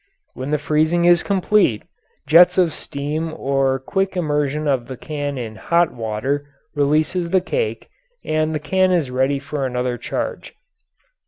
[0.33, 1.83] When the freezing is complete,
[2.25, 7.87] jets of steam or quick immersion of the can in hot water releases the cake
[8.25, 10.55] and the can is ready for another charge.